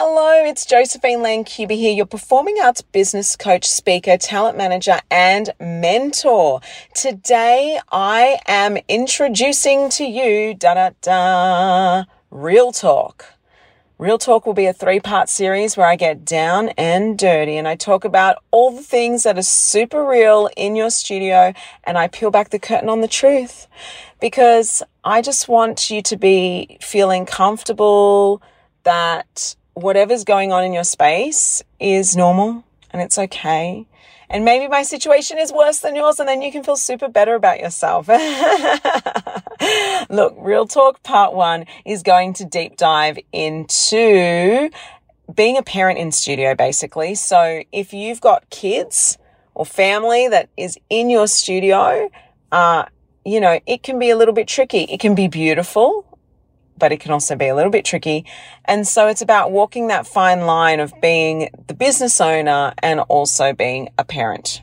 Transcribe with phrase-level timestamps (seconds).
[0.00, 6.60] Hello, it's Josephine Lancuba here, your performing arts business coach, speaker, talent manager, and mentor.
[6.94, 13.24] Today I am introducing to you, da da da, Real Talk.
[13.98, 17.66] Real Talk will be a three part series where I get down and dirty and
[17.66, 21.52] I talk about all the things that are super real in your studio
[21.82, 23.66] and I peel back the curtain on the truth
[24.20, 28.40] because I just want you to be feeling comfortable
[28.84, 33.86] that whatever's going on in your space is normal and it's okay.
[34.30, 37.34] And maybe my situation is worse than yours, and then you can feel super better
[37.34, 38.08] about yourself.
[40.10, 44.68] Look, Real Talk Part One is going to deep dive into
[45.34, 47.14] being a parent in studio, basically.
[47.14, 49.16] So if you've got kids
[49.54, 52.10] or family that is in your studio,
[52.52, 52.84] uh,
[53.24, 54.84] you know, it can be a little bit tricky.
[54.84, 56.04] It can be beautiful
[56.78, 58.24] but it can also be a little bit tricky.
[58.64, 63.52] And so it's about walking that fine line of being the business owner and also
[63.52, 64.62] being a parent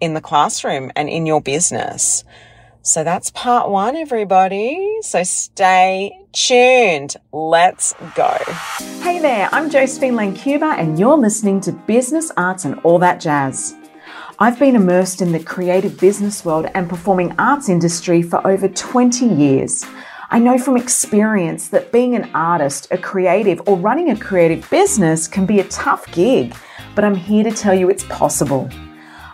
[0.00, 2.24] in the classroom and in your business.
[2.84, 4.98] So that's part one, everybody.
[5.02, 7.14] So stay tuned.
[7.32, 8.36] Let's go.
[9.02, 13.76] Hey there, I'm Josephine Lancuba, and you're listening to Business Arts and All That Jazz.
[14.40, 19.26] I've been immersed in the creative business world and performing arts industry for over 20
[19.26, 19.84] years.
[20.32, 25.28] I know from experience that being an artist, a creative, or running a creative business
[25.28, 26.54] can be a tough gig,
[26.94, 28.70] but I'm here to tell you it's possible.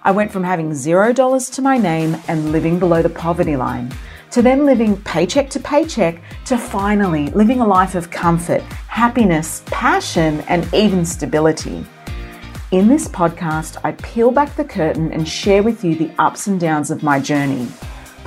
[0.03, 3.95] I went from having zero dollars to my name and living below the poverty line
[4.33, 10.41] to then living paycheck to paycheck to finally living a life of comfort, happiness, passion,
[10.49, 11.87] and even stability.
[12.73, 16.59] In this podcast, I peel back the curtain and share with you the ups and
[16.59, 17.69] downs of my journey.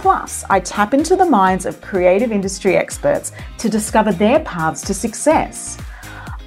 [0.01, 4.95] Plus, I tap into the minds of creative industry experts to discover their paths to
[4.95, 5.77] success.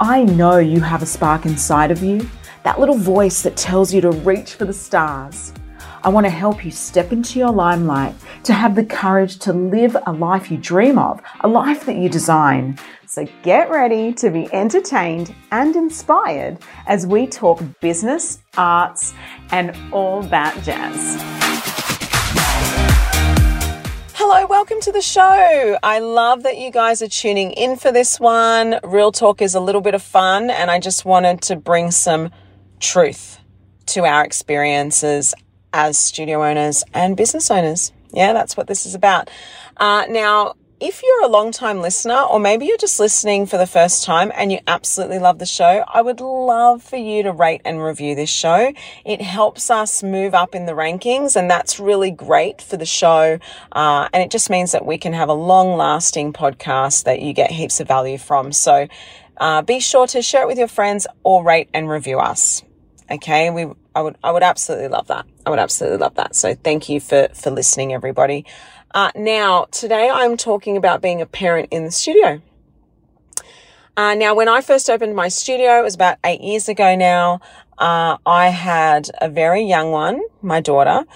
[0.01, 2.29] I know you have a spark inside of you,
[2.65, 5.53] that little voice that tells you to reach for the stars.
[6.03, 9.97] I want to help you step into your limelight, to have the courage to live
[10.05, 12.77] a life you dream of, a life that you design.
[13.07, 16.59] So get ready to be entertained and inspired
[16.89, 19.15] as we talk business, arts,
[19.53, 21.74] and all that jazz.
[24.27, 25.79] Hello, welcome to the show.
[25.83, 28.81] I love that you guys are tuning in for this one.
[28.83, 32.31] Real talk is a little bit of fun, and I just wanted to bring some
[32.81, 33.39] truth
[33.85, 35.35] to our experiences
[35.75, 37.93] as studio owners and business owners.
[38.15, 39.29] Yeah, that's what this is about.
[39.77, 43.67] Uh, now, if you're a long time listener, or maybe you're just listening for the
[43.67, 47.63] first time and you absolutely love the show, I would love for you to rate
[47.65, 48.73] and review this show.
[49.05, 53.39] It helps us move up in the rankings, and that's really great for the show.
[53.73, 57.33] Uh, and it just means that we can have a long lasting podcast that you
[57.33, 58.53] get heaps of value from.
[58.53, 58.89] So
[59.39, 62.63] uh, be sure to share it with your friends or rate and review us.
[63.11, 65.27] Okay, we I would I would absolutely love that.
[65.47, 66.35] I would absolutely love that.
[66.35, 68.45] So thank you for for listening, everybody.
[68.95, 72.41] Uh, now, today I'm talking about being a parent in the studio.
[73.97, 77.41] Uh, now, when I first opened my studio, it was about eight years ago now.
[77.77, 81.07] Uh, I had a very young one, my daughter,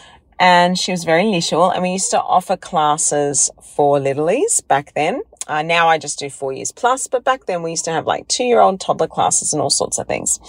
[0.41, 1.71] and she was very little.
[1.71, 5.23] And we used to offer classes for littlies back then.
[5.47, 8.09] Uh, now I just do four years plus, but back then we used to have
[8.09, 10.41] like two year old toddler classes and all sorts of things.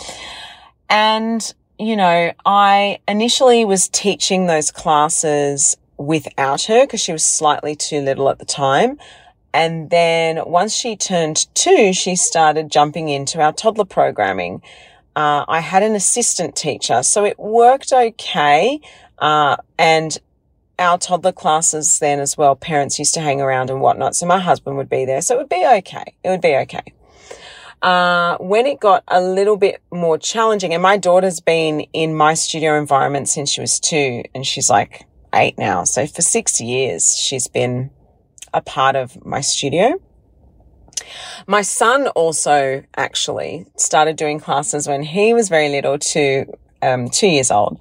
[0.90, 7.76] And, you know, I initially was teaching those classes without her because she was slightly
[7.76, 8.98] too little at the time.
[9.54, 14.62] And then once she turned two, she started jumping into our toddler programming.
[15.16, 18.80] Uh, I had an assistant teacher, so it worked okay.
[19.18, 20.18] Uh, and
[20.78, 24.16] our toddler classes then as well, parents used to hang around and whatnot.
[24.16, 25.22] So my husband would be there.
[25.22, 26.16] So it would be okay.
[26.24, 26.94] It would be okay.
[27.82, 32.34] Uh, when it got a little bit more challenging, and my daughter's been in my
[32.34, 35.84] studio environment since she was two, and she's like eight now.
[35.84, 37.92] So for six years, she's been
[38.54, 40.00] a part of my studio.
[41.48, 46.46] My son also actually started doing classes when he was very little, to
[46.82, 47.80] um, two years old,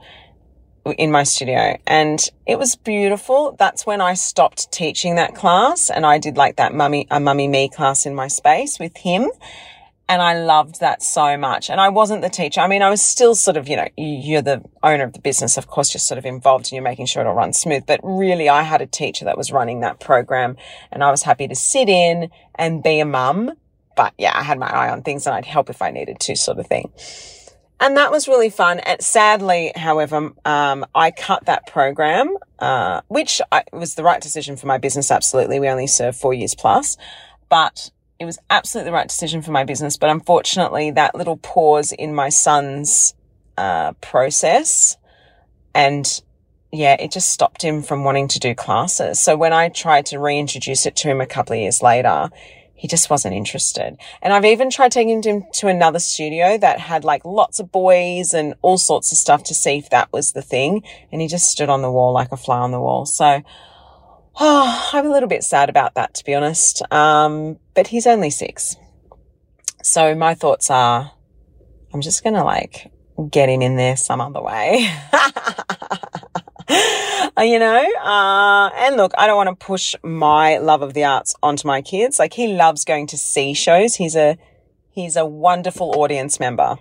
[0.96, 3.54] in my studio, and it was beautiful.
[3.58, 7.48] That's when I stopped teaching that class, and I did like that mummy a mummy
[7.48, 9.30] me class in my space with him,
[10.08, 11.68] and I loved that so much.
[11.68, 12.60] And I wasn't the teacher.
[12.60, 15.58] I mean, I was still sort of, you know, you're the owner of the business.
[15.58, 17.84] Of course, you're sort of involved and you're making sure it all runs smooth.
[17.86, 20.56] But really, I had a teacher that was running that program
[20.90, 23.52] and I was happy to sit in and be a mum.
[23.96, 26.36] But yeah, I had my eye on things and I'd help if I needed to
[26.36, 26.90] sort of thing.
[27.80, 28.80] And that was really fun.
[28.80, 34.56] And sadly, however, um, I cut that program, uh, which I, was the right decision
[34.56, 35.10] for my business.
[35.10, 35.60] Absolutely.
[35.60, 36.96] We only serve four years plus,
[37.48, 39.96] but it was absolutely the right decision for my business.
[39.96, 43.14] But unfortunately, that little pause in my son's
[43.56, 44.96] uh, process
[45.74, 46.22] and
[46.72, 49.20] yeah, it just stopped him from wanting to do classes.
[49.20, 52.28] So when I tried to reintroduce it to him a couple of years later,
[52.74, 53.96] he just wasn't interested.
[54.20, 58.34] And I've even tried taking him to another studio that had like lots of boys
[58.34, 60.84] and all sorts of stuff to see if that was the thing.
[61.10, 63.06] And he just stood on the wall like a fly on the wall.
[63.06, 63.42] So,
[64.38, 66.82] oh, I'm a little bit sad about that, to be honest.
[66.92, 68.76] Um, but he's only six.
[69.82, 71.12] So my thoughts are,
[71.92, 72.90] I'm just going to like
[73.30, 74.80] get him in there some other way.
[77.38, 81.34] you know, uh, and look, I don't want to push my love of the arts
[81.42, 82.18] onto my kids.
[82.18, 83.96] Like he loves going to see shows.
[83.96, 84.36] He's a,
[84.90, 86.76] he's a wonderful audience member,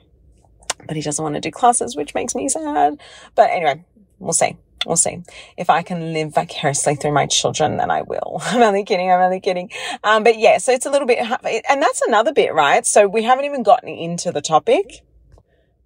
[0.86, 3.00] but he doesn't want to do classes, which makes me sad.
[3.36, 3.86] But anyway,
[4.20, 4.58] we'll see.
[4.88, 5.22] We'll see.
[5.58, 8.40] If I can live vicariously through my children, then I will.
[8.42, 9.12] I'm only kidding.
[9.12, 9.70] I'm only kidding.
[10.04, 12.86] Um, but yeah, so it's a little bit, and that's another bit, right?
[12.86, 15.04] So we haven't even gotten into the topic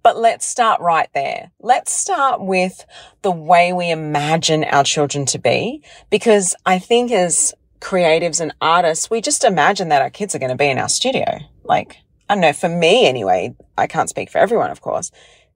[0.02, 1.52] but let's start right there.
[1.60, 2.84] Let's start with
[3.22, 9.10] the way we imagine our children to be, because I think as creatives and artists,
[9.10, 11.24] we just imagine that our kids are going to be in our studio.
[11.62, 11.98] Like,
[12.28, 15.10] I don't know, for me anyway, I can't speak for everyone, of course.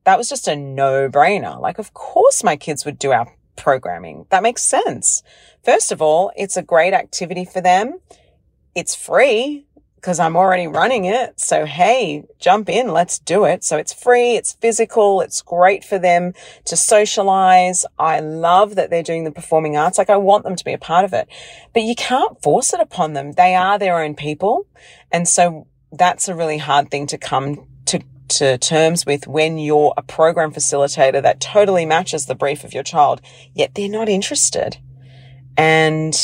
[0.05, 1.61] That was just a no brainer.
[1.61, 4.27] Like, of course my kids would do our programming.
[4.31, 5.23] That makes sense.
[5.65, 7.99] First of all, it's a great activity for them.
[8.75, 9.67] It's free
[9.97, 11.41] because I'm already running it.
[11.41, 13.65] So, hey, jump in, let's do it.
[13.65, 16.33] So it's free, it's physical, it's great for them
[16.67, 17.85] to socialize.
[17.99, 19.99] I love that they're doing the performing arts.
[19.99, 21.27] Like I want them to be a part of it,
[21.73, 23.33] but you can't force it upon them.
[23.33, 24.69] They are their own people.
[25.11, 27.67] And so that's a really hard thing to come
[28.29, 32.83] to terms with when you're a program facilitator that totally matches the brief of your
[32.83, 33.21] child,
[33.55, 34.79] yet they're not interested.
[35.57, 36.15] And,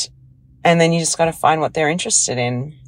[0.65, 2.79] and then you just got to find what they're interested in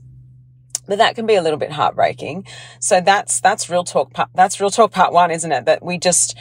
[0.87, 2.47] but that can be a little bit heartbreaking.
[2.79, 4.13] So that's, that's real talk.
[4.35, 5.65] That's real talk part one, isn't it?
[5.65, 6.37] That we just,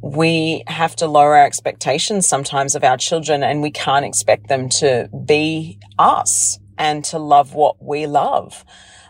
[0.00, 4.68] we have to lower our expectations sometimes of our children and we can't expect them
[4.68, 8.64] to be us and to love what we love.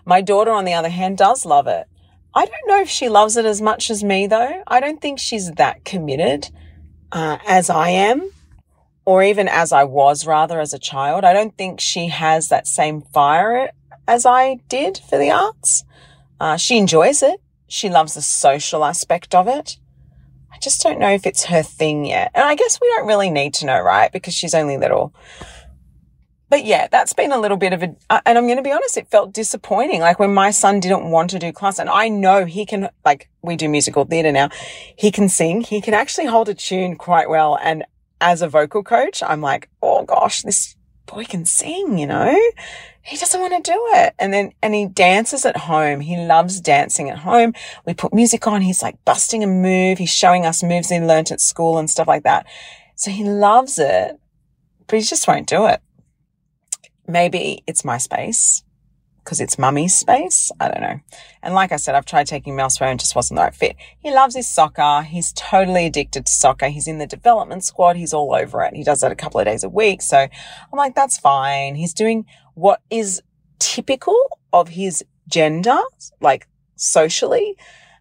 [0.05, 1.89] My daughter, on the other hand, does love it.
[2.35, 4.63] I don't know if she loves it as much as me though.
[4.67, 6.51] I don't think she's that committed,
[7.13, 8.31] uh, as I am
[9.05, 11.25] or even as I was rather as a child.
[11.25, 13.71] I don't think she has that same fire
[14.09, 15.85] as I did for the arts.
[16.41, 17.41] Uh, she enjoys it.
[17.69, 19.79] She loves the social aspect of it.
[20.53, 22.31] I just don't know if it's her thing yet.
[22.35, 24.13] And I guess we don't really need to know, right?
[24.13, 25.15] Because she's only little.
[26.55, 28.71] But yeah, that's been a little bit of a, uh, and I'm going to be
[28.71, 30.01] honest, it felt disappointing.
[30.01, 33.29] Like when my son didn't want to do class and I know he can, like
[33.43, 34.51] we do musical theatre now,
[34.95, 37.59] he can sing, he can actually hold a tune quite well.
[37.61, 37.85] And
[38.21, 42.41] as a vocal coach, I'm like, oh gosh, this boy can sing, you know?
[43.03, 44.15] He doesn't want to do it.
[44.21, 45.99] And then, and he dances at home.
[45.99, 47.55] He loves dancing at home.
[47.85, 48.63] We put music on.
[48.63, 49.99] He's like busting a move.
[49.99, 52.47] He's showing us moves he learnt at school and stuff like that.
[52.95, 54.21] So he loves it,
[54.87, 55.81] but he just won't do it.
[57.07, 58.65] Maybe it's my space
[59.25, 60.53] because it's mummy's space.
[60.61, 61.01] I don't know.
[61.43, 63.77] And like I said, I've tried taking him elsewhere and just wasn't the right fit.
[63.99, 65.03] He loves his soccer.
[65.03, 66.69] He's totally addicted to soccer.
[66.69, 67.97] He's in the development squad.
[67.97, 68.75] He's all over it.
[68.75, 70.03] He does that a couple of days a week.
[70.03, 71.75] So I'm like, that's fine.
[71.75, 73.23] He's doing what is
[73.59, 74.19] typical
[74.53, 75.81] of his gender,
[76.21, 76.47] like
[76.77, 77.57] socially.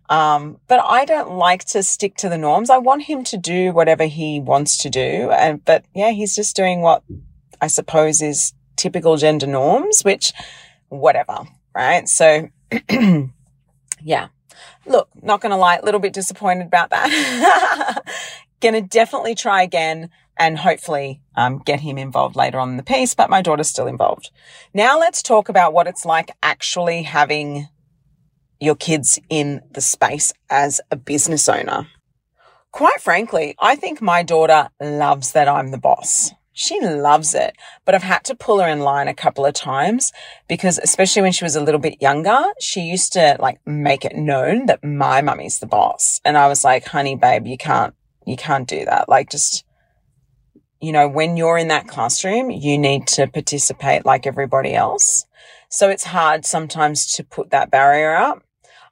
[0.10, 2.70] Um, but I don't like to stick to the norms.
[2.70, 5.32] I want him to do whatever he wants to do.
[5.32, 7.04] And, but yeah, he's just doing what
[7.62, 10.34] I suppose is typical gender norms, which
[10.90, 12.10] whatever, right?
[12.10, 12.50] So,
[14.04, 14.28] yeah.
[14.86, 18.04] Look, not going to lie, a little bit disappointed about that.
[18.60, 22.84] going to definitely try again and hopefully um, get him involved later on in the
[22.84, 24.32] piece, but my daughter's still involved.
[24.74, 27.70] Now let's talk about what it's like actually having
[28.60, 31.88] your kids in the space as a business owner.
[32.72, 36.32] Quite frankly, I think my daughter loves that I'm the boss.
[36.56, 40.12] She loves it, but I've had to pull her in line a couple of times
[40.48, 44.16] because especially when she was a little bit younger, she used to like make it
[44.16, 46.22] known that my mummy's the boss.
[46.24, 47.96] And I was like, honey, babe, you can't,
[48.28, 49.10] you can't do that.
[49.10, 49.66] Like just,
[50.80, 55.26] you know, when you're in that classroom, you need to participate like everybody else.
[55.70, 58.44] So it's hard sometimes to put that barrier up.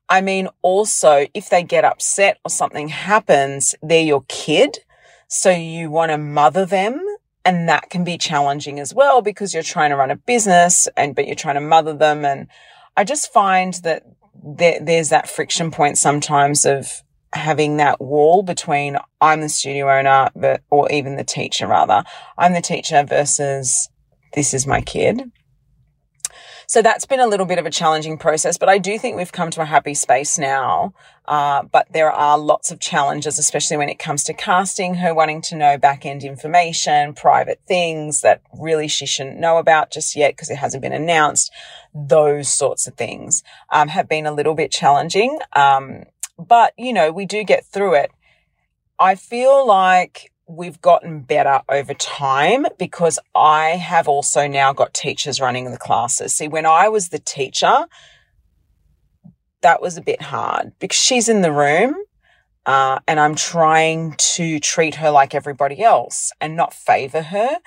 [0.10, 4.80] I mean, also, if they get upset or something happens, they're your kid.
[5.28, 7.06] So you want to mother them
[7.46, 11.16] and that can be challenging as well because you're trying to run a business and,
[11.16, 12.24] but you're trying to mother them.
[12.26, 12.48] And
[12.96, 14.04] I just find that
[14.44, 17.02] there, there's that friction point sometimes of
[17.34, 22.04] having that wall between I'm the studio owner, but, or even the teacher rather.
[22.38, 23.90] I'm the teacher versus
[24.34, 25.32] this is my kid.
[26.72, 29.34] So that's been a little bit of a challenging process, but I do think we've
[29.34, 30.94] come to a happy space now.
[31.26, 35.42] Uh, but there are lots of challenges, especially when it comes to casting, her wanting
[35.42, 40.32] to know back end information, private things that really she shouldn't know about just yet
[40.32, 41.52] because it hasn't been announced.
[41.94, 45.40] Those sorts of things um, have been a little bit challenging.
[45.52, 46.06] Um,
[46.40, 48.12] but, you know, we do get through it.
[48.98, 55.40] I feel like we've gotten better over time because I have also now got teachers
[55.40, 56.34] running the classes.
[56.34, 57.86] See, when I was the teacher,
[59.62, 61.96] that was a bit hard because she's in the room
[62.66, 67.58] uh, and I'm trying to treat her like everybody else and not favor her.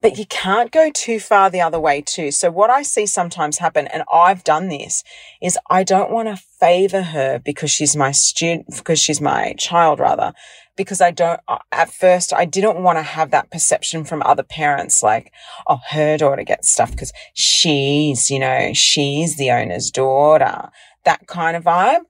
[0.00, 2.30] But you can't go too far the other way too.
[2.30, 5.02] So what I see sometimes happen, and I've done this,
[5.42, 9.98] is I don't want to favor her because she's my student, because she's my child
[9.98, 10.32] rather,
[10.76, 14.42] because I don't, uh, at first, I didn't want to have that perception from other
[14.42, 15.32] parents, like,
[15.66, 20.70] oh, her daughter gets stuff because she's, you know, she's the owner's daughter,
[21.04, 22.02] that kind of vibe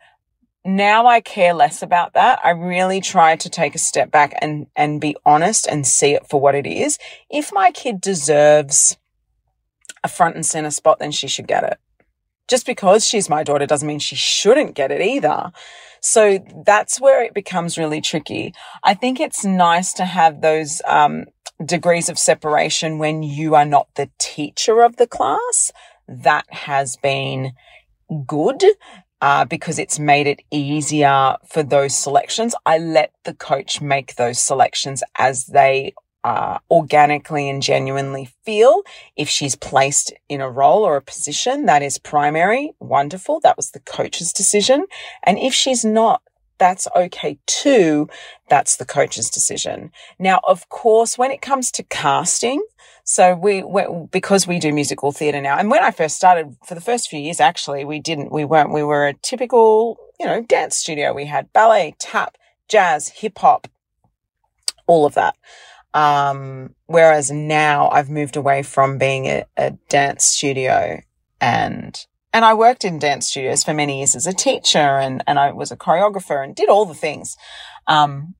[0.64, 2.40] now I care less about that.
[2.42, 6.26] I really try to take a step back and, and be honest and see it
[6.28, 6.99] for what it is.
[7.28, 8.97] If my kid deserves
[10.02, 11.78] a front and center spot, then she should get it.
[12.49, 15.52] Just because she's my daughter doesn't mean she shouldn't get it either.
[16.04, 18.52] So that's where it becomes really tricky.
[18.82, 21.25] I think it's nice to have those um,
[21.64, 25.73] degrees of separation when you are not the teacher of the class.
[26.06, 27.52] That has been
[28.26, 28.62] good
[29.23, 32.54] uh, because it's made it easier for those selections.
[32.66, 38.82] I let the coach make those selections as they uh, organically and genuinely feel.
[39.14, 43.40] If she's placed in a role or a position that is primary, wonderful.
[43.40, 44.86] That was the coach's decision.
[45.22, 46.22] And if she's not,
[46.58, 48.08] that's okay too.
[48.48, 49.90] That's the coach's decision.
[50.18, 52.64] Now, of course, when it comes to casting,
[53.02, 56.74] so we, we because we do musical theatre now, and when I first started, for
[56.74, 60.40] the first few years, actually, we didn't, we weren't, we were a typical, you know,
[60.40, 61.12] dance studio.
[61.12, 63.68] We had ballet, tap, jazz, hip hop,
[64.86, 65.36] all of that.
[65.94, 71.00] Um, whereas now I've moved away from being a, a dance studio
[71.40, 75.38] and and I worked in dance studios for many years as a teacher and, and
[75.38, 77.36] I was a choreographer and did all the things.
[77.86, 78.34] Um,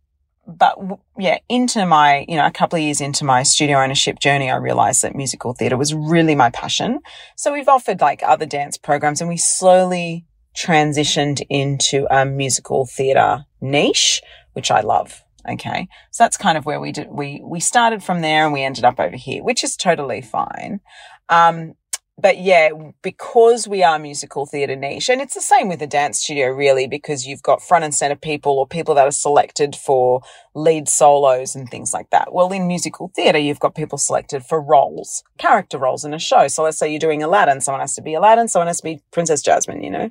[0.49, 0.77] but
[1.17, 4.57] yeah, into my, you know, a couple of years into my studio ownership journey, I
[4.57, 7.01] realized that musical theatre was really my passion.
[7.37, 13.45] So we've offered like other dance programs and we slowly transitioned into a musical theatre
[13.61, 14.23] niche,
[14.55, 15.24] which I love.
[15.49, 15.89] Okay.
[16.11, 18.85] So that's kind of where we did, we, we started from there and we ended
[18.85, 20.81] up over here, which is totally fine.
[21.29, 21.75] Um,
[22.17, 22.71] but yeah,
[23.03, 26.87] because we are musical theatre niche, and it's the same with the dance studio, really,
[26.87, 30.23] because you've got front and center people or people that are selected for
[30.55, 32.33] lead solos and things like that.
[32.33, 36.47] Well, in musical theatre, you've got people selected for roles, character roles in a show.
[36.47, 39.03] So let's say you're doing Aladdin, someone has to be Aladdin, someone has to be
[39.11, 40.11] Princess Jasmine, you know,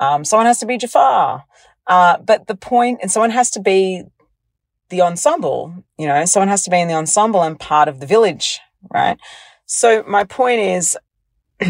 [0.00, 1.44] um, someone has to be Jafar.
[1.86, 4.04] Uh, but the point, and someone has to be
[4.88, 8.06] the ensemble, you know, someone has to be in the ensemble and part of the
[8.06, 8.60] village,
[8.92, 9.18] right?
[9.66, 10.96] So my point is,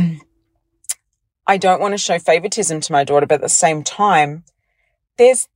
[1.47, 4.45] I don't want to show favoritism to my daughter, but at the same time,
[5.17, 5.49] there's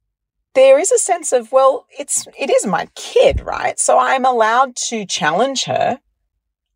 [0.54, 3.78] there is a sense of well, it's it is my kid, right?
[3.78, 6.00] So I'm allowed to challenge her.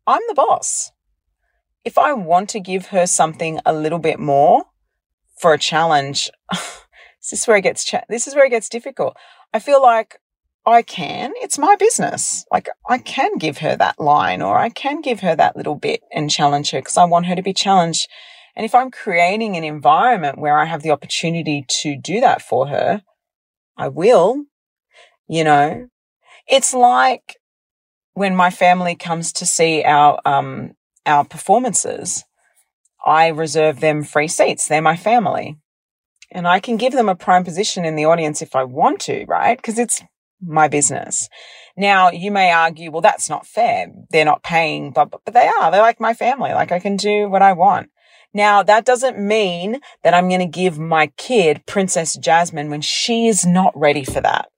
[0.07, 0.91] I'm the boss.
[1.83, 4.65] If I want to give her something a little bit more
[5.39, 9.17] for a challenge, this is where it gets cha- this is where it gets difficult.
[9.53, 10.19] I feel like
[10.65, 11.33] I can.
[11.37, 12.45] It's my business.
[12.51, 16.01] Like I can give her that line or I can give her that little bit
[16.11, 18.07] and challenge her because I want her to be challenged.
[18.55, 22.67] And if I'm creating an environment where I have the opportunity to do that for
[22.67, 23.03] her,
[23.77, 24.45] I will,
[25.27, 25.87] you know,
[26.47, 27.37] it's like
[28.13, 30.71] when my family comes to see our, um,
[31.05, 32.23] our performances,
[33.05, 34.67] I reserve them free seats.
[34.67, 35.57] They're my family
[36.31, 39.25] and I can give them a prime position in the audience if I want to,
[39.27, 39.57] right?
[39.57, 40.01] Because it's
[40.41, 41.29] my business.
[41.77, 43.87] Now, you may argue, well, that's not fair.
[44.09, 45.71] They're not paying, but, but they are.
[45.71, 46.53] They're like my family.
[46.53, 47.89] Like I can do what I want.
[48.33, 53.27] Now, that doesn't mean that I'm going to give my kid Princess Jasmine when she
[53.27, 54.49] is not ready for that.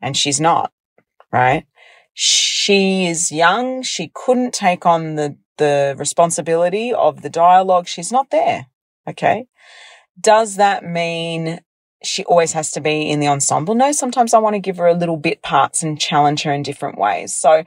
[0.00, 0.72] And she's not,
[1.30, 1.66] right?
[2.14, 3.82] She is young.
[3.82, 7.86] She couldn't take on the, the responsibility of the dialogue.
[7.86, 8.66] She's not there.
[9.06, 9.46] Okay.
[10.18, 11.60] Does that mean
[12.02, 13.74] she always has to be in the ensemble.
[13.74, 16.62] No, sometimes I want to give her a little bit parts and challenge her in
[16.62, 17.34] different ways.
[17.34, 17.64] So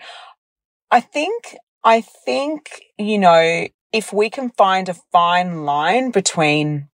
[0.91, 6.89] I think, I think, you know, if we can find a fine line between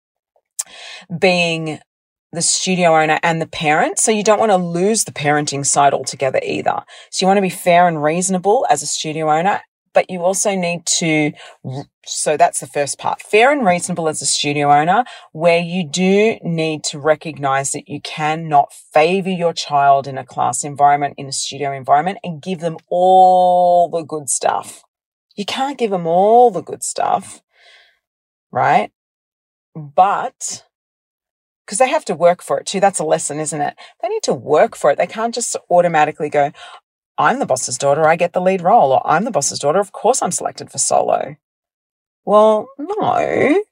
[1.19, 1.79] being
[2.31, 3.97] the studio owner and the parent.
[3.97, 6.83] So you don't want to lose the parenting side altogether either.
[7.09, 9.61] So you want to be fair and reasonable as a studio owner
[9.95, 11.31] but you also need to,
[12.05, 16.37] so that's the first part, fair and reasonable as a studio owner, where you do
[16.43, 21.31] need to recognize that you cannot favor your child in a class environment, in a
[21.31, 24.83] studio environment, and give them all the good stuff.
[25.35, 27.41] You can't give them all the good stuff,
[28.51, 28.91] right?
[29.73, 30.63] But
[31.65, 32.79] because they have to work for it too.
[32.79, 33.75] That's a lesson, isn't it?
[34.01, 34.97] They need to work for it.
[34.97, 36.51] They can't just automatically go,
[37.17, 39.91] I'm the boss's daughter, I get the lead role, or I'm the boss's daughter, of
[39.91, 41.37] course I'm selected for solo.
[42.25, 43.63] Well, no,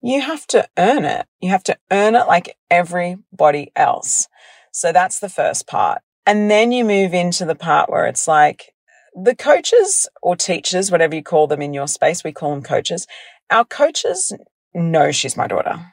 [0.00, 1.26] you have to earn it.
[1.40, 4.28] You have to earn it like everybody else.
[4.72, 6.02] So that's the first part.
[6.26, 8.74] And then you move into the part where it's like
[9.14, 13.06] the coaches or teachers, whatever you call them in your space, we call them coaches.
[13.50, 14.32] Our coaches
[14.74, 15.92] know she's my daughter.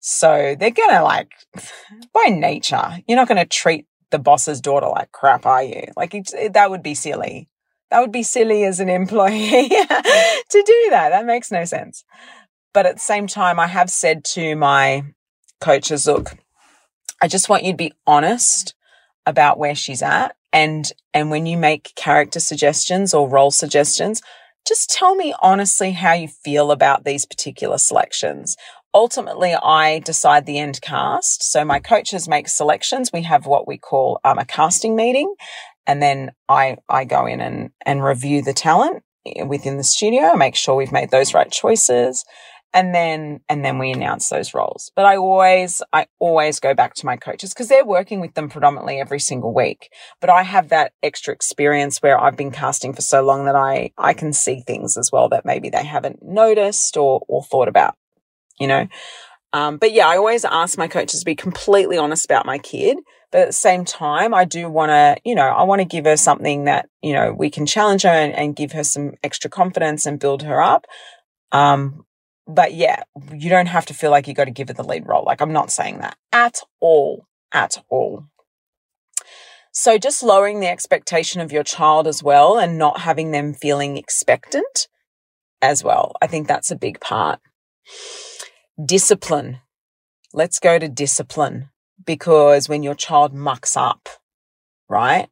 [0.00, 1.32] So they're going to like,
[2.12, 5.84] by nature, you're not going to treat the boss's daughter like crap, are you?
[5.96, 7.48] Like it, that would be silly.
[7.90, 11.10] That would be silly as an employee to do that.
[11.10, 12.04] That makes no sense.
[12.72, 15.04] But at the same time, I have said to my
[15.60, 16.36] coaches, look,
[17.20, 18.74] I just want you to be honest
[19.26, 20.36] about where she's at.
[20.52, 24.22] And, and when you make character suggestions or role suggestions,
[24.66, 28.56] just tell me honestly how you feel about these particular selections
[28.94, 31.42] ultimately I decide the end cast.
[31.42, 33.10] So my coaches make selections.
[33.12, 35.34] We have what we call um, a casting meeting.
[35.86, 39.02] And then I, I go in and, and review the talent
[39.46, 42.24] within the studio, make sure we've made those right choices.
[42.74, 44.90] And then, and then we announce those roles.
[44.96, 48.48] But I always, I always go back to my coaches because they're working with them
[48.48, 49.90] predominantly every single week.
[50.22, 53.90] But I have that extra experience where I've been casting for so long that I,
[53.98, 57.94] I can see things as well that maybe they haven't noticed or, or thought about
[58.62, 58.88] you know.
[59.52, 62.98] Um, but yeah, I always ask my coaches to be completely honest about my kid.
[63.30, 66.04] But at the same time, I do want to, you know, I want to give
[66.04, 69.50] her something that, you know, we can challenge her and, and give her some extra
[69.50, 70.86] confidence and build her up.
[71.50, 72.04] Um,
[72.46, 73.02] but yeah,
[73.32, 75.24] you don't have to feel like you got to give her the lead role.
[75.24, 78.26] Like I'm not saying that at all, at all.
[79.72, 83.96] So just lowering the expectation of your child as well and not having them feeling
[83.96, 84.88] expectant
[85.62, 86.12] as well.
[86.20, 87.40] I think that's a big part.
[88.82, 89.60] Discipline.
[90.32, 91.68] Let's go to discipline
[92.04, 94.08] because when your child mucks up,
[94.88, 95.28] right?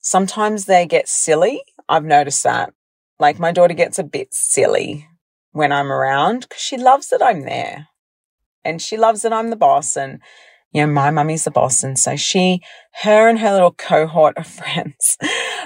[0.00, 1.62] Sometimes they get silly.
[1.88, 2.72] I've noticed that.
[3.18, 5.08] Like my daughter gets a bit silly
[5.52, 7.88] when I'm around because she loves that I'm there
[8.64, 10.20] and she loves that I'm the boss and
[10.72, 11.82] you know, my mummy's the boss.
[11.82, 12.60] And so she,
[13.02, 15.16] her and her little cohort of friends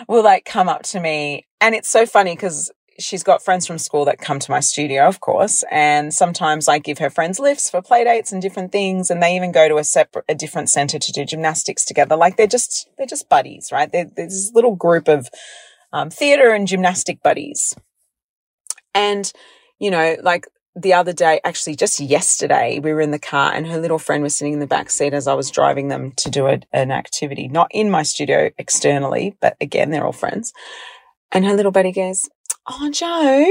[0.08, 1.46] will like come up to me.
[1.60, 5.06] And it's so funny because she's got friends from school that come to my studio,
[5.06, 9.10] of course, and sometimes I give her friends lifts for play dates and different things,
[9.10, 12.16] and they even go to a separate, a different center to do gymnastics together.
[12.16, 13.90] Like they're just, they're just buddies, right?
[13.90, 15.28] They're, there's this little group of
[15.92, 17.74] um, theater and gymnastic buddies.
[18.94, 19.32] And,
[19.78, 23.66] you know, like the other day, actually just yesterday, we were in the car and
[23.66, 26.30] her little friend was sitting in the back seat as I was driving them to
[26.30, 30.52] do a, an activity, not in my studio externally, but again, they're all friends.
[31.30, 32.28] And her little buddy goes,
[32.66, 33.44] Oh, Joe,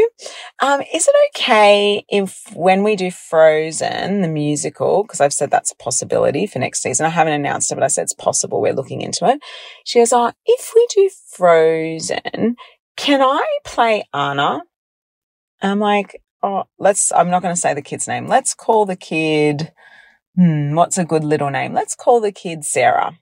[0.59, 5.71] um, is it okay if when we do Frozen, the musical, because I've said that's
[5.71, 8.73] a possibility for next season, I haven't announced it, but I said it's possible, we're
[8.73, 9.39] looking into it.
[9.85, 12.55] She goes, Oh, if we do Frozen,
[12.97, 14.63] can I play Anna?
[15.61, 18.25] I'm like, Oh, let's, I'm not going to say the kid's name.
[18.25, 19.73] Let's call the kid,
[20.35, 21.73] hmm, what's a good little name?
[21.73, 23.19] Let's call the kid Sarah.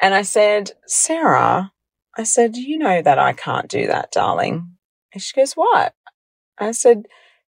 [0.00, 1.72] And I said, Sarah,
[2.16, 4.73] I said, you know that I can't do that, darling.
[5.14, 5.94] And she goes, What?
[6.58, 7.06] I said,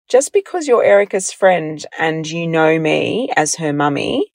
[0.09, 4.33] Just because you're Erica's friend and you know me as her mummy,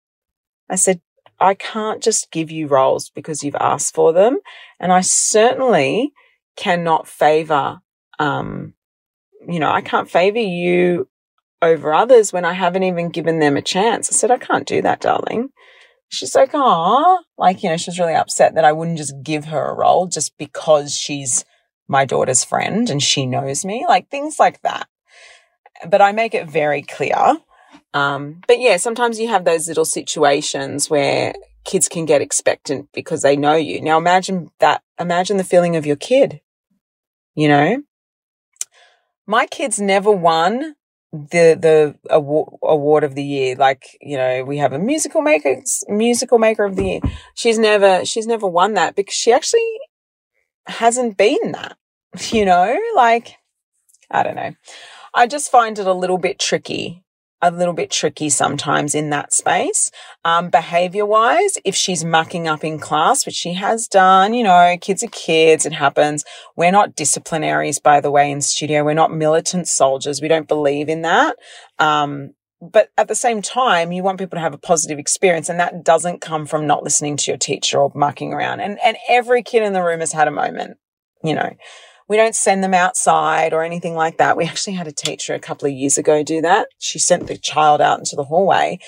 [0.69, 0.99] I said,
[1.39, 4.39] I can't just give you roles because you've asked for them.
[4.79, 6.11] And I certainly
[6.57, 7.79] cannot favor,
[8.17, 8.73] um,
[9.47, 11.07] you know, I can't favor you
[11.61, 14.11] over others when I haven't even given them a chance.
[14.11, 15.49] I said, I can't do that, darling.
[16.09, 19.45] She's like, oh, like, you know, she was really upset that I wouldn't just give
[19.45, 21.45] her a role just because she's
[21.89, 24.87] my daughter's friend and she knows me, like things like that.
[25.89, 27.37] But I make it very clear.
[27.93, 31.33] Um, but yeah, sometimes you have those little situations where
[31.65, 33.81] kids can get expectant because they know you.
[33.81, 36.41] Now imagine that, imagine the feeling of your kid,
[37.33, 37.81] you know?
[39.25, 40.75] My kids never won
[41.11, 45.59] the the award, award of the year like you know we have a musical maker
[45.87, 46.99] musical maker of the year
[47.33, 49.79] she's never she's never won that because she actually
[50.69, 51.77] hasn't been that,
[52.31, 53.35] you know, like,
[54.11, 54.53] I don't know.
[55.13, 57.03] I just find it a little bit tricky
[57.41, 59.91] a little bit tricky sometimes in that space.
[60.25, 64.77] Um, behavior wise, if she's mucking up in class, which she has done, you know,
[64.81, 66.25] kids are kids, it happens.
[66.55, 68.83] We're not disciplinaries, by the way, in studio.
[68.83, 70.21] We're not militant soldiers.
[70.21, 71.37] We don't believe in that.
[71.77, 75.61] Um, but at the same time, you want people to have a positive experience, and
[75.61, 78.59] that doesn't come from not listening to your teacher or mucking around.
[78.59, 80.77] And and every kid in the room has had a moment,
[81.23, 81.55] you know.
[82.09, 84.35] We don't send them outside or anything like that.
[84.35, 86.67] We actually had a teacher a couple of years ago do that.
[86.79, 88.79] She sent the child out into the hallway.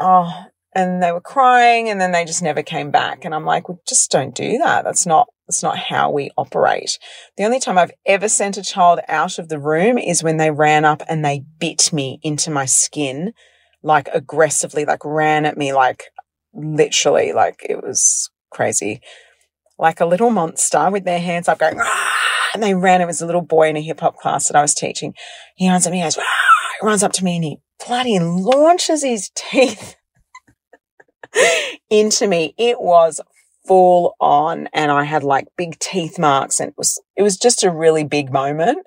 [0.00, 0.32] Oh,
[0.74, 3.24] and they were crying and then they just never came back.
[3.24, 4.84] And I'm like, well, just don't do that.
[4.84, 6.98] That's not, that's not how we operate.
[7.36, 10.52] The only time I've ever sent a child out of the room is when they
[10.52, 13.32] ran up and they bit me into my skin,
[13.82, 16.04] like aggressively, like ran at me, like
[16.54, 19.00] literally, like it was crazy
[19.78, 22.12] like a little monster with their hands up going, ah,
[22.54, 23.00] and they ran.
[23.00, 25.14] It was a little boy in a hip hop class that I was teaching.
[25.56, 29.30] He runs me, he goes, ah, runs up to me and he bloody launches his
[29.34, 29.96] teeth
[31.90, 32.54] into me.
[32.58, 33.20] It was
[33.66, 37.62] full on and I had like big teeth marks and it was, it was just
[37.62, 38.78] a really big moment.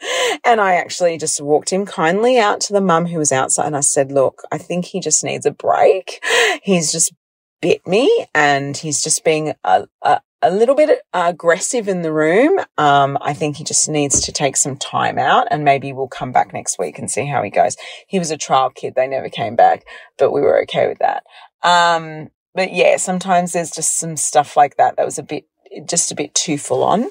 [0.43, 3.77] And I actually just walked him kindly out to the mum who was outside and
[3.77, 6.23] I said, look, I think he just needs a break.
[6.61, 7.13] He's just
[7.61, 12.59] bit me and he's just being a, a, a little bit aggressive in the room.
[12.77, 16.31] Um, I think he just needs to take some time out and maybe we'll come
[16.31, 17.75] back next week and see how he goes.
[18.07, 18.93] He was a trial kid.
[18.95, 19.85] They never came back,
[20.17, 21.23] but we were okay with that.
[21.63, 25.45] Um, but yeah, sometimes there's just some stuff like that that was a bit,
[25.87, 27.09] just a bit too full on.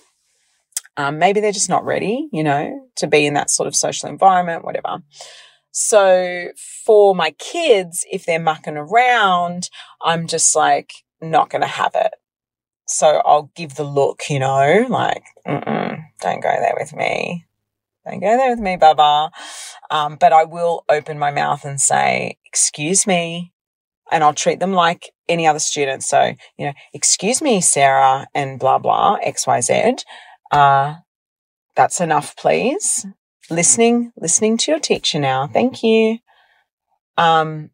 [0.96, 4.08] Um, maybe they're just not ready, you know, to be in that sort of social
[4.08, 5.02] environment, whatever.
[5.72, 6.50] So
[6.84, 12.12] for my kids, if they're mucking around, I'm just like not going to have it.
[12.86, 17.46] So I'll give the look, you know, like, don't go there with me.
[18.06, 19.30] Don't go there with me, Baba.
[19.90, 23.52] Um, but I will open my mouth and say, excuse me.
[24.12, 26.02] And I'll treat them like any other student.
[26.02, 30.00] So, you know, excuse me, Sarah, and blah, blah, XYZ.
[30.50, 30.96] Uh,
[31.74, 33.06] that's enough, please.
[33.50, 35.46] Listening, listening to your teacher now.
[35.46, 36.18] Thank you.
[37.16, 37.70] Um,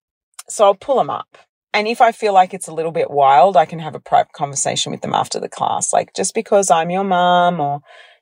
[0.49, 1.37] so I'll pull them up
[1.73, 4.33] and if I feel like it's a little bit wild, I can have a private
[4.33, 5.93] conversation with them after the class.
[5.93, 7.81] Like just because I'm your mom or,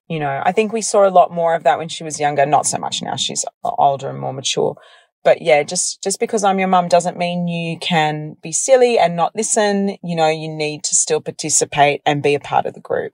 [0.09, 2.45] you know, I think we saw a lot more of that when she was younger.
[2.45, 3.17] Not so much now.
[3.17, 4.77] She's older and more mature.
[5.25, 9.17] But yeah, just, just because I'm your mum doesn't mean you can be silly and
[9.17, 9.97] not listen.
[10.03, 13.13] You know, you need to still participate and be a part of the group.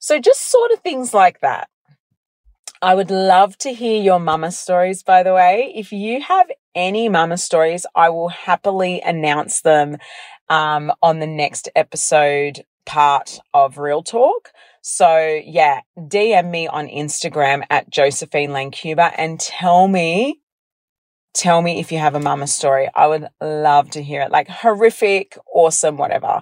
[0.00, 1.68] So just sort of things like that.
[2.82, 5.72] I would love to hear your mama stories, by the way.
[5.76, 9.98] If you have any mama stories, I will happily announce them
[10.48, 14.50] um, on the next episode part of Real Talk.
[14.80, 20.40] So yeah, DM me on Instagram at Josephine Lancuba and tell me,
[21.34, 22.88] tell me if you have a mama story.
[22.96, 24.32] I would love to hear it.
[24.32, 26.40] Like horrific, awesome, whatever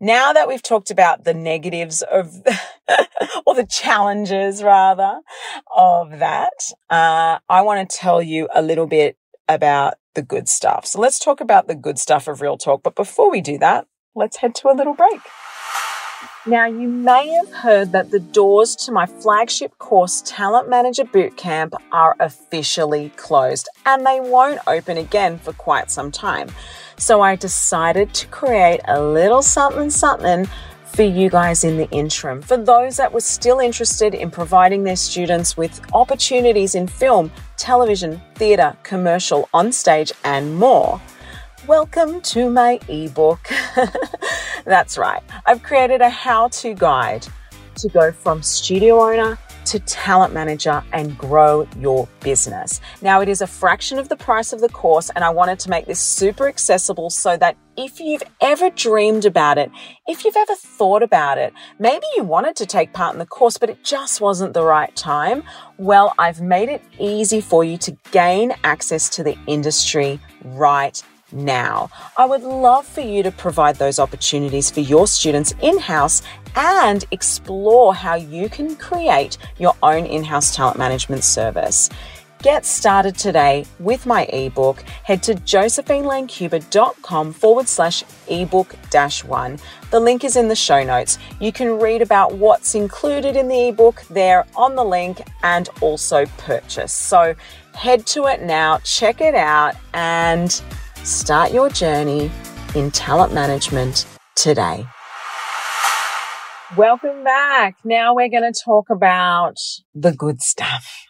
[0.00, 2.42] now that we've talked about the negatives of,
[3.46, 5.20] or the challenges rather
[5.76, 9.16] of that, uh, I want to tell you a little bit
[9.48, 10.86] about the good stuff.
[10.86, 12.82] So let's talk about the good stuff of Real Talk.
[12.82, 15.20] But before we do that, let's head to a little break.
[16.46, 21.74] Now, you may have heard that the doors to my flagship course, Talent Manager Bootcamp,
[21.92, 26.48] are officially closed and they won't open again for quite some time.
[27.00, 30.46] So I decided to create a little something something
[30.84, 32.42] for you guys in the interim.
[32.42, 38.20] For those that were still interested in providing their students with opportunities in film, television,
[38.34, 41.00] theatre, commercial, on stage, and more.
[41.66, 43.48] Welcome to my ebook.
[44.66, 45.22] That's right.
[45.46, 47.26] I've created a how to guide
[47.76, 52.80] to go from studio owner to talent manager and grow your business.
[53.02, 55.70] Now, it is a fraction of the price of the course, and I wanted to
[55.70, 59.70] make this super accessible so that if you've ever dreamed about it,
[60.06, 63.58] if you've ever thought about it, maybe you wanted to take part in the course,
[63.58, 65.42] but it just wasn't the right time,
[65.78, 71.90] well, I've made it easy for you to gain access to the industry right now.
[72.16, 76.22] I would love for you to provide those opportunities for your students in house
[76.56, 81.90] and explore how you can create your own in house talent management service.
[82.42, 84.80] Get started today with my ebook.
[85.04, 89.58] Head to josephinelancuba.com forward slash ebook dash one.
[89.90, 91.18] The link is in the show notes.
[91.38, 96.24] You can read about what's included in the ebook there on the link and also
[96.38, 96.94] purchase.
[96.94, 97.34] So
[97.74, 100.62] head to it now, check it out, and
[101.04, 102.30] Start your journey
[102.74, 104.86] in talent management today.
[106.76, 107.76] Welcome back.
[107.84, 109.56] Now we're going to talk about
[109.94, 111.06] the good stuff.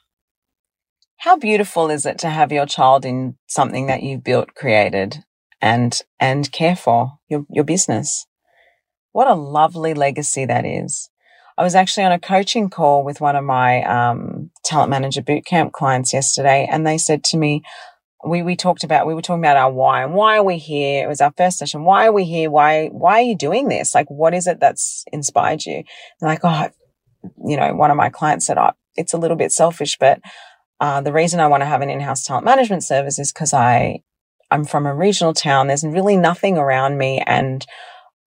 [1.19, 5.19] how beautiful is it to have your child in something that you've built, created
[5.61, 8.27] and, and care for your, your business?
[9.13, 11.11] What a lovely legacy that is.
[11.59, 15.73] I was actually on a coaching call with one of my um, talent manager bootcamp
[15.73, 17.63] clients yesterday, and they said to me,
[18.27, 21.05] we we talked about we were talking about our why and why are we here?
[21.05, 21.85] It was our first session.
[21.85, 22.51] Why are we here?
[22.51, 23.95] Why why are you doing this?
[23.95, 25.77] Like, what is it that's inspired you?
[25.77, 25.85] And
[26.23, 26.69] like, oh,
[27.45, 30.21] you know, one of my clients said, oh, it's a little bit selfish, but
[30.81, 34.03] uh, the reason I want to have an in-house talent management service is because I
[34.51, 35.69] I'm from a regional town.
[35.69, 37.65] There's really nothing around me, and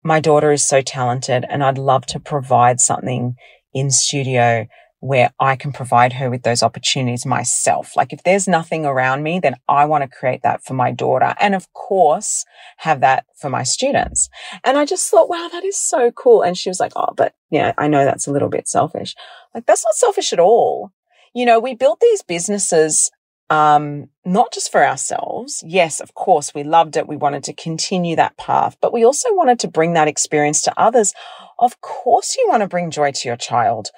[0.03, 3.35] my daughter is so talented, and I'd love to provide something
[3.73, 4.67] in studio
[5.03, 7.91] where I can provide her with those opportunities myself.
[7.97, 11.35] Like if there's nothing around me, then I want to create that for my daughter.
[11.41, 12.45] And of course,
[12.77, 14.29] have that for my students.
[14.63, 16.41] And I just thought, wow, that is so cool.
[16.41, 19.13] And she was like, Oh, but yeah, I know that's a little bit selfish.
[19.53, 20.93] Like that's not selfish at all.
[21.33, 23.11] You know, we built these businesses
[23.49, 25.61] um, not just for ourselves.
[25.67, 27.09] Yes, of course, we loved it.
[27.09, 30.79] We wanted to continue that path, but we also wanted to bring that experience to
[30.79, 31.13] others.
[31.59, 33.89] Of course, you want to bring joy to your child.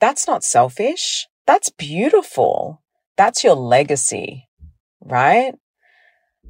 [0.00, 1.26] That's not selfish.
[1.46, 2.82] That's beautiful.
[3.16, 4.48] That's your legacy,
[5.00, 5.54] right?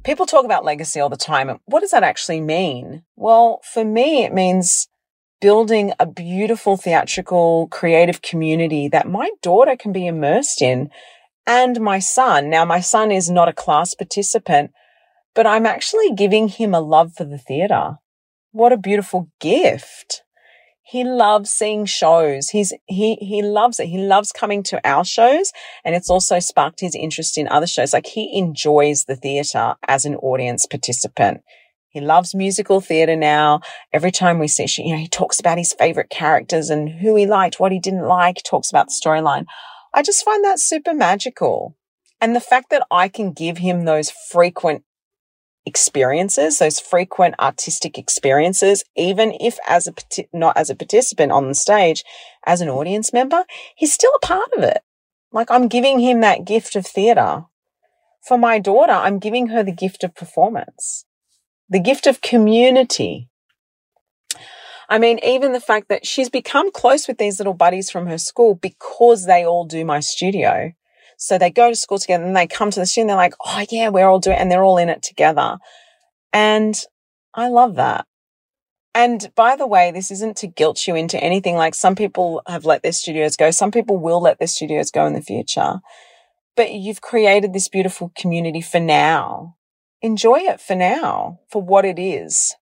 [0.03, 1.59] People talk about legacy all the time.
[1.65, 3.03] What does that actually mean?
[3.15, 4.87] Well, for me, it means
[5.41, 10.89] building a beautiful theatrical creative community that my daughter can be immersed in
[11.47, 12.49] and my son.
[12.49, 14.71] Now, my son is not a class participant,
[15.33, 17.97] but I'm actually giving him a love for the theater.
[18.51, 20.23] What a beautiful gift.
[20.89, 22.49] He loves seeing shows.
[22.49, 23.89] He's, he, he loves it.
[23.89, 25.51] He loves coming to our shows
[25.85, 27.93] and it's also sparked his interest in other shows.
[27.93, 31.41] Like he enjoys the theater as an audience participant.
[31.89, 33.61] He loves musical theater now.
[33.93, 37.27] Every time we see, you know, he talks about his favorite characters and who he
[37.27, 39.45] liked, what he didn't like, talks about the storyline.
[39.93, 41.75] I just find that super magical.
[42.19, 44.83] And the fact that I can give him those frequent
[45.69, 49.93] experiences, those frequent artistic experiences, even if as a,
[50.33, 52.03] not as a participant on the stage,
[52.45, 54.81] as an audience member, he's still a part of it.
[55.31, 57.45] Like I'm giving him that gift of theater.
[58.27, 61.05] For my daughter, I'm giving her the gift of performance,
[61.69, 63.29] the gift of community.
[64.89, 68.17] I mean, even the fact that she's become close with these little buddies from her
[68.17, 70.73] school because they all do my studio.
[71.19, 73.35] So they go to school together and they come to the studio and they're like,
[73.45, 74.41] oh yeah, we're all doing it.
[74.41, 75.57] And they're all in it together.
[76.31, 76.81] And
[77.33, 78.05] I love that.
[78.95, 81.55] And by the way, this isn't to guilt you into anything.
[81.55, 83.51] Like some people have let their studios go.
[83.51, 85.81] Some people will let their studios go in the future.
[86.55, 89.57] But you've created this beautiful community for now.
[90.01, 92.55] Enjoy it for now, for what it is.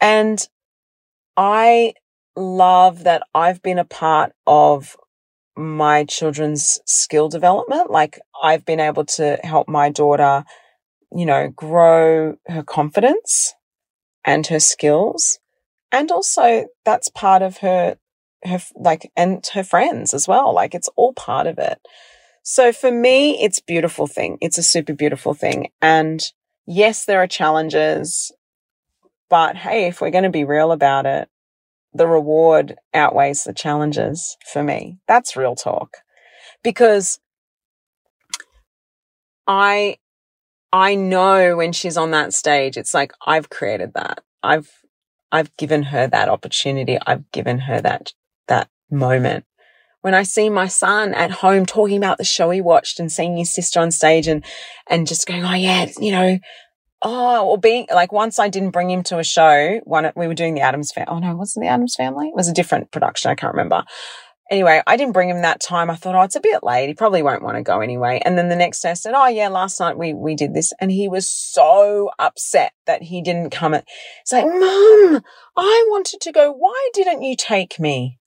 [0.00, 0.44] And
[1.36, 1.94] I
[2.34, 4.96] love that I've been a part of
[5.58, 7.90] my children's skill development.
[7.90, 10.44] Like I've been able to help my daughter,
[11.12, 13.54] you know, grow her confidence
[14.24, 15.38] and her skills.
[15.90, 17.96] And also that's part of her,
[18.44, 20.54] her, like, and her friends as well.
[20.54, 21.78] Like it's all part of it.
[22.42, 24.38] So for me, it's beautiful thing.
[24.40, 25.68] It's a super beautiful thing.
[25.82, 26.22] And
[26.66, 28.32] yes, there are challenges,
[29.28, 31.28] but hey, if we're going to be real about it,
[31.92, 34.98] the reward outweighs the challenges for me.
[35.06, 35.98] That's real talk.
[36.62, 37.18] Because
[39.46, 39.96] I
[40.72, 44.20] I know when she's on that stage, it's like I've created that.
[44.42, 44.70] I've
[45.32, 46.98] I've given her that opportunity.
[47.06, 48.12] I've given her that
[48.48, 49.44] that moment.
[50.00, 53.36] When I see my son at home talking about the show he watched and seeing
[53.36, 54.44] his sister on stage and
[54.88, 56.38] and just going, oh yeah, you know,
[57.00, 59.80] Oh, or being like once I didn't bring him to a show.
[59.84, 61.08] One we were doing the Addams family.
[61.08, 62.28] Oh no, wasn't the Addams family?
[62.28, 63.30] It was a different production.
[63.30, 63.84] I can't remember.
[64.50, 65.90] Anyway, I didn't bring him that time.
[65.90, 66.88] I thought, oh, it's a bit late.
[66.88, 68.20] He probably won't want to go anyway.
[68.24, 70.72] And then the next day I said, oh yeah, last night we we did this,
[70.80, 73.74] and he was so upset that he didn't come.
[73.74, 75.22] He's like, mom,
[75.56, 76.50] I wanted to go.
[76.50, 78.18] Why didn't you take me?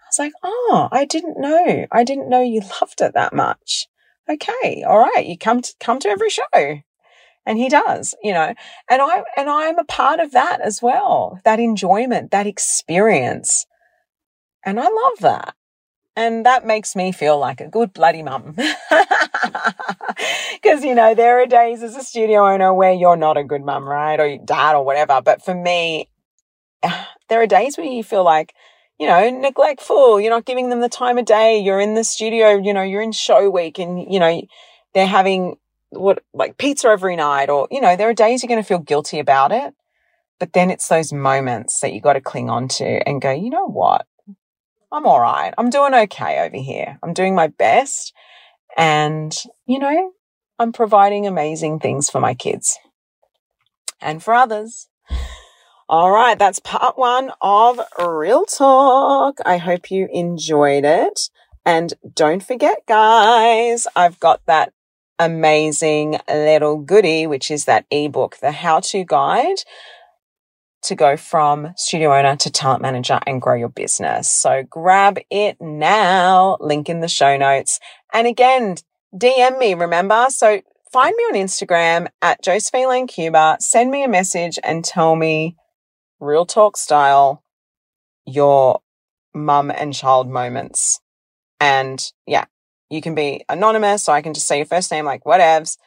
[0.00, 1.86] I was like, oh, I didn't know.
[1.92, 3.88] I didn't know you loved it that much.
[4.30, 5.26] Okay, all right.
[5.26, 6.82] You come to come to every show
[7.46, 8.54] and he does you know
[8.90, 13.66] and i and i'm a part of that as well that enjoyment that experience.
[14.64, 15.54] And i love that.
[16.16, 18.56] And that makes me feel like a good bloody mum.
[20.62, 23.62] Because you know there are days as a studio owner where you're not a good
[23.62, 24.18] mum right?
[24.18, 25.20] Or dad or whatever.
[25.22, 26.08] But for me
[27.28, 28.54] there are days where you feel like
[28.98, 30.20] you know, neglectful.
[30.20, 31.58] You're not giving them the time of day.
[31.58, 34.42] You're in the studio, you know, you're in show week and, you know,
[34.94, 35.56] they're having
[35.90, 38.78] what like pizza every night or you know there are days you're going to feel
[38.78, 39.74] guilty about it
[40.40, 43.50] but then it's those moments that you got to cling on to and go you
[43.50, 44.06] know what
[44.92, 48.12] i'm all right i'm doing okay over here i'm doing my best
[48.76, 50.12] And, you know,
[50.58, 52.78] I'm providing amazing things for my kids
[54.00, 54.88] and for others.
[55.88, 59.38] All right, that's part one of Real Talk.
[59.46, 61.30] I hope you enjoyed it.
[61.64, 64.73] And don't forget, guys, I've got that
[65.18, 69.58] amazing little goodie, which is that ebook, the how to guide
[70.82, 74.28] to go from studio owner to talent manager and grow your business.
[74.28, 76.58] So grab it now.
[76.60, 77.80] Link in the show notes.
[78.12, 78.76] And again,
[79.14, 80.26] DM me, remember?
[80.28, 80.60] So
[80.92, 83.60] find me on Instagram at Josephine Lancuba.
[83.60, 85.56] Send me a message and tell me
[86.20, 87.42] real talk style
[88.26, 88.80] your
[89.34, 91.00] mum and child moments.
[91.60, 92.44] And yeah,
[92.90, 95.78] you can be anonymous, so I can just say your first name, like whatevs.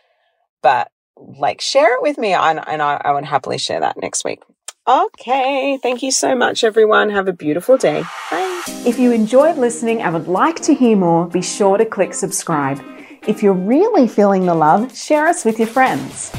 [0.62, 4.24] But like share it with me, and, and I, I would happily share that next
[4.24, 4.42] week.
[4.88, 7.10] Okay, thank you so much, everyone.
[7.10, 8.04] Have a beautiful day.
[8.32, 8.64] Bye.
[8.86, 12.82] If you enjoyed listening and would like to hear more, be sure to click subscribe.
[13.28, 16.32] If you're really feeling the love, share us with your friends.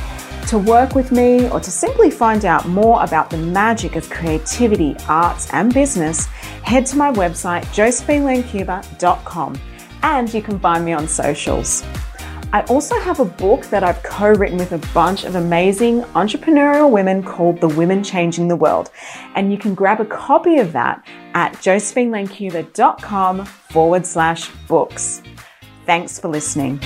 [0.49, 4.97] To work with me or to simply find out more about the magic of creativity,
[5.07, 6.25] arts, and business,
[6.65, 9.61] head to my website, josephinelancuba.com,
[10.03, 11.85] and you can find me on socials.
[12.51, 16.91] I also have a book that I've co written with a bunch of amazing entrepreneurial
[16.91, 18.91] women called The Women Changing the World.
[19.35, 25.21] And you can grab a copy of that at josephinelancuba.com forward slash books.
[25.85, 26.81] Thanks for listening.